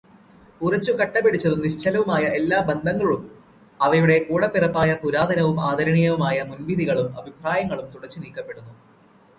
[0.61, 3.21] ഉറച്ചു കട്ടപിടിച്ചതും നിശ്ചലവുമായ എല്ലാ ബന്ധങ്ങളും
[3.79, 8.73] അവയുടെ കൂടപ്പിറപ്പായ പുരാതനവും ആദരണീയവുമായ മുൻവിധികളും അഭിപ്രായങ്ങളും തുടച്ചുനീക്കപ്പെടുന്നു.